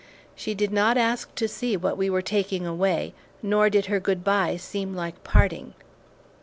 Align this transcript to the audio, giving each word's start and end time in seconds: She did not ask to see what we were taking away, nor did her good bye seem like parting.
She 0.35 0.55
did 0.55 0.71
not 0.73 0.97
ask 0.97 1.35
to 1.35 1.47
see 1.47 1.77
what 1.77 1.95
we 1.95 2.09
were 2.09 2.23
taking 2.23 2.65
away, 2.65 3.13
nor 3.43 3.69
did 3.69 3.85
her 3.85 3.99
good 3.99 4.23
bye 4.23 4.57
seem 4.57 4.95
like 4.95 5.23
parting. 5.23 5.75